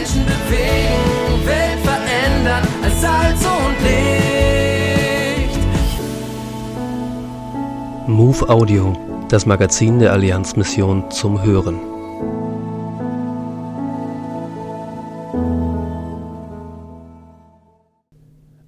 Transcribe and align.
Menschen 0.00 0.24
bewegen, 0.24 1.46
Welt 1.46 1.78
verändern 1.84 2.66
als 2.82 3.00
Salz 3.02 3.44
und 3.44 3.76
Licht. 3.84 5.58
Move 8.08 8.48
Audio, 8.48 8.96
das 9.28 9.44
Magazin 9.44 9.98
der 9.98 10.12
Allianzmission 10.12 11.10
zum 11.10 11.42
Hören. 11.42 11.78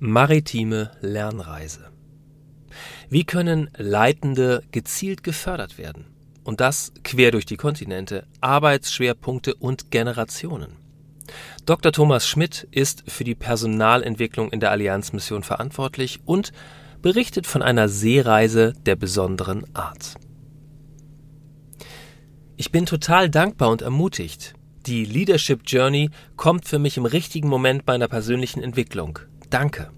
Maritime 0.01 0.91
Lernreise. 1.01 1.89
Wie 3.09 3.25
können 3.25 3.71
Leitende 3.79 4.63
gezielt 4.71 5.23
gefördert 5.23 5.79
werden? 5.79 6.05
Und 6.45 6.61
das 6.61 6.93
quer 7.05 7.31
durch 7.31 7.47
die 7.47 7.57
Kontinente, 7.57 8.27
Arbeitsschwerpunkte 8.43 9.55
und 9.55 9.91
Generationen. 9.91 10.82
Dr. 11.67 11.93
Thomas 11.93 12.27
Schmidt 12.27 12.67
ist 12.71 13.05
für 13.07 13.25
die 13.25 13.35
Personalentwicklung 13.35 14.51
in 14.51 14.61
der 14.61 14.71
Allianzmission 14.71 15.43
verantwortlich 15.43 16.21
und 16.25 16.53
berichtet 17.03 17.47
von 17.47 17.63
einer 17.63 17.89
Seereise 17.89 18.73
der 18.87 18.97
besonderen 18.97 19.65
Art. 19.75 20.15
Ich 22.57 22.71
bin 22.71 22.87
total 22.87 23.29
dankbar 23.29 23.71
und 23.71 23.83
ermutigt. 23.83 24.55
Die 24.87 25.05
Leadership 25.05 25.63
Journey 25.67 26.11
kommt 26.37 26.67
für 26.67 26.79
mich 26.79 26.97
im 26.97 27.07
richtigen 27.07 27.49
Moment 27.49 27.87
meiner 27.87 28.09
persönlichen 28.09 28.63
Entwicklung. 28.63 29.19
Danke. 29.51 29.91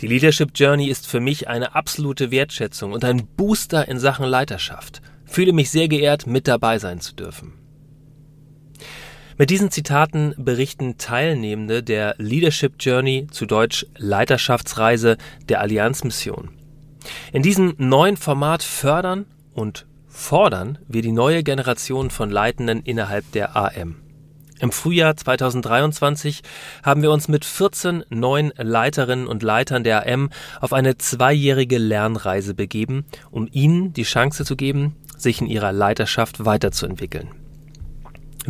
Die 0.00 0.06
Leadership 0.06 0.50
Journey 0.54 0.88
ist 0.88 1.06
für 1.06 1.20
mich 1.20 1.48
eine 1.48 1.74
absolute 1.74 2.30
Wertschätzung 2.30 2.92
und 2.92 3.04
ein 3.04 3.26
Booster 3.26 3.88
in 3.88 3.98
Sachen 3.98 4.26
Leiterschaft. 4.26 5.02
Fühle 5.24 5.52
mich 5.52 5.70
sehr 5.70 5.88
geehrt, 5.88 6.26
mit 6.26 6.48
dabei 6.48 6.78
sein 6.78 7.00
zu 7.00 7.14
dürfen. 7.14 7.52
Mit 9.40 9.50
diesen 9.50 9.70
Zitaten 9.70 10.34
berichten 10.36 10.98
Teilnehmende 10.98 11.84
der 11.84 12.16
Leadership 12.18 12.74
Journey, 12.80 13.28
zu 13.30 13.46
Deutsch 13.46 13.86
Leiterschaftsreise 13.96 15.16
der 15.48 15.60
Allianzmission. 15.60 16.50
In 17.32 17.44
diesem 17.44 17.74
neuen 17.78 18.16
Format 18.16 18.64
fördern 18.64 19.26
und 19.54 19.86
fordern 20.08 20.78
wir 20.88 21.02
die 21.02 21.12
neue 21.12 21.44
Generation 21.44 22.10
von 22.10 22.30
Leitenden 22.30 22.82
innerhalb 22.82 23.30
der 23.30 23.56
AM. 23.56 23.98
Im 24.58 24.72
Frühjahr 24.72 25.16
2023 25.16 26.42
haben 26.82 27.02
wir 27.02 27.12
uns 27.12 27.28
mit 27.28 27.44
14 27.44 28.06
neuen 28.10 28.52
Leiterinnen 28.56 29.28
und 29.28 29.44
Leitern 29.44 29.84
der 29.84 30.04
AM 30.04 30.30
auf 30.60 30.72
eine 30.72 30.98
zweijährige 30.98 31.78
Lernreise 31.78 32.54
begeben, 32.54 33.04
um 33.30 33.48
ihnen 33.52 33.92
die 33.92 34.02
Chance 34.02 34.44
zu 34.44 34.56
geben, 34.56 34.96
sich 35.16 35.40
in 35.40 35.46
ihrer 35.46 35.70
Leiterschaft 35.70 36.44
weiterzuentwickeln. 36.44 37.47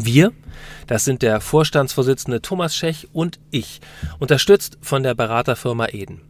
Wir, 0.00 0.32
das 0.86 1.04
sind 1.04 1.22
der 1.22 1.40
Vorstandsvorsitzende 1.40 2.40
Thomas 2.40 2.76
Schech 2.76 3.08
und 3.12 3.40
ich, 3.50 3.80
unterstützt 4.20 4.78
von 4.80 5.02
der 5.02 5.16
Beraterfirma 5.16 5.88
Eden. 5.88 6.20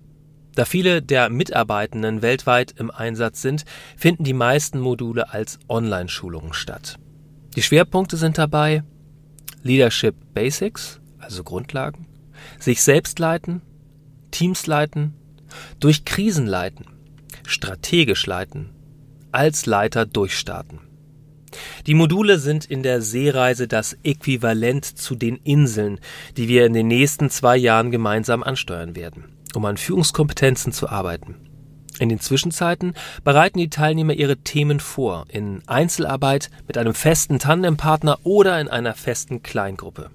Da 0.55 0.65
viele 0.65 1.03
der 1.03 1.29
Mitarbeitenden 1.29 2.23
weltweit 2.23 2.73
im 2.79 2.91
Einsatz 2.91 3.43
sind, 3.43 3.67
finden 3.95 4.25
die 4.25 4.33
meisten 4.33 4.81
Module 4.81 5.35
als 5.35 5.59
Online-Schulungen 5.69 6.55
statt. 6.55 6.99
Die 7.57 7.63
Schwerpunkte 7.63 8.17
sind 8.17 8.39
dabei 8.39 8.85
Leadership 9.63 10.15
Basics, 10.33 10.99
also 11.19 11.45
Grundlagen, 11.45 12.07
sich 12.59 12.83
selbst 12.83 13.19
leiten, 13.19 13.61
Teams 14.31 14.67
leiten, 14.67 15.13
durch 15.79 16.07
Krisen 16.07 16.47
leiten, 16.47 16.87
strategisch 17.47 18.25
leiten, 18.25 18.71
als 19.31 19.67
Leiter 19.67 20.07
durchstarten. 20.07 20.88
Die 21.87 21.95
Module 21.95 22.39
sind 22.39 22.65
in 22.65 22.83
der 22.83 23.01
Seereise 23.01 23.69
das 23.69 23.97
Äquivalent 24.03 24.85
zu 24.85 25.15
den 25.15 25.37
Inseln, 25.37 26.01
die 26.37 26.49
wir 26.49 26.67
in 26.67 26.73
den 26.73 26.89
nächsten 26.89 27.31
zwei 27.31 27.57
Jahren 27.57 27.91
gemeinsam 27.91 28.43
ansteuern 28.43 28.97
werden, 28.97 29.25
um 29.55 29.65
an 29.65 29.77
Führungskompetenzen 29.77 30.73
zu 30.73 30.89
arbeiten. 30.89 31.37
In 31.99 32.09
den 32.09 32.21
Zwischenzeiten 32.21 32.95
bereiten 33.25 33.59
die 33.59 33.71
Teilnehmer 33.71 34.13
ihre 34.13 34.37
Themen 34.37 34.79
vor, 34.79 35.27
in 35.29 35.63
Einzelarbeit 35.67 36.51
mit 36.67 36.79
einem 36.79 36.95
festen 36.95 37.39
Tandempartner 37.39 38.19
oder 38.23 38.61
in 38.61 38.69
einer 38.69 38.95
festen 38.95 39.43
Kleingruppe. 39.43 40.11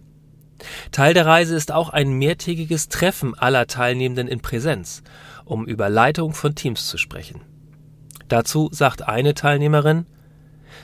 Teil 0.92 1.14
der 1.14 1.26
Reise 1.26 1.56
ist 1.56 1.74
auch 1.74 1.90
ein 1.90 2.14
mehrtägiges 2.14 2.88
Treffen 2.88 3.38
aller 3.38 3.68
Teilnehmenden 3.68 4.30
in 4.30 4.40
Präsenz, 4.40 5.04
um 5.44 5.66
über 5.66 5.90
Leitung 5.90 6.34
von 6.34 6.56
Teams 6.56 6.88
zu 6.88 6.98
sprechen. 6.98 7.42
Dazu 8.30 8.70
sagt 8.72 9.08
eine 9.08 9.34
Teilnehmerin, 9.34 10.06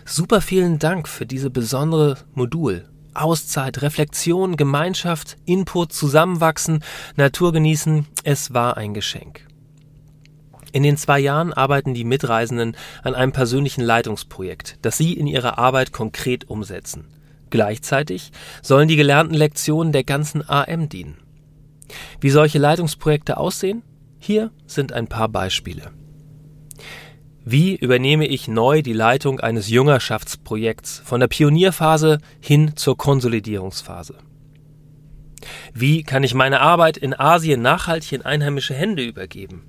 Super 0.05 0.41
vielen 0.41 0.79
Dank 0.79 1.07
für 1.07 1.25
diese 1.25 1.49
besondere 1.49 2.17
Modul. 2.33 2.85
Auszeit, 3.13 3.81
Reflexion, 3.81 4.55
Gemeinschaft, 4.55 5.37
Input, 5.45 5.91
Zusammenwachsen, 5.93 6.83
Natur 7.15 7.51
genießen, 7.51 8.05
es 8.23 8.53
war 8.53 8.77
ein 8.77 8.93
Geschenk. 8.93 9.47
In 10.71 10.83
den 10.83 10.97
zwei 10.97 11.19
Jahren 11.19 11.51
arbeiten 11.51 11.93
die 11.93 12.03
Mitreisenden 12.03 12.75
an 13.03 13.15
einem 13.15 13.31
persönlichen 13.31 13.81
Leitungsprojekt, 13.81 14.77
das 14.83 14.97
sie 14.97 15.13
in 15.13 15.25
ihrer 15.25 15.57
Arbeit 15.57 15.91
konkret 15.91 16.49
umsetzen. 16.49 17.07
Gleichzeitig 17.49 18.31
sollen 18.61 18.87
die 18.87 18.95
gelernten 18.95 19.33
Lektionen 19.33 19.91
der 19.91 20.03
ganzen 20.03 20.47
AM 20.47 20.87
dienen. 20.87 21.17
Wie 22.21 22.29
solche 22.29 22.59
Leitungsprojekte 22.59 23.37
aussehen? 23.37 23.81
Hier 24.19 24.51
sind 24.67 24.93
ein 24.93 25.07
paar 25.07 25.29
Beispiele. 25.29 25.91
Wie 27.45 27.75
übernehme 27.75 28.27
ich 28.27 28.47
neu 28.47 28.81
die 28.81 28.93
Leitung 28.93 29.39
eines 29.39 29.69
Jüngerschaftsprojekts 29.69 31.01
von 31.05 31.19
der 31.19 31.27
Pionierphase 31.27 32.19
hin 32.41 32.75
zur 32.75 32.97
Konsolidierungsphase? 32.97 34.15
Wie 35.73 36.03
kann 36.03 36.23
ich 36.23 36.33
meine 36.33 36.59
Arbeit 36.59 36.97
in 36.97 37.17
Asien 37.17 37.61
nachhaltig 37.61 38.11
in 38.11 38.21
einheimische 38.23 38.73
Hände 38.73 39.03
übergeben? 39.03 39.63